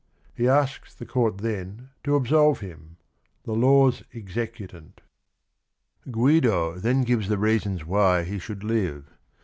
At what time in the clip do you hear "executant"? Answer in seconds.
4.13-5.01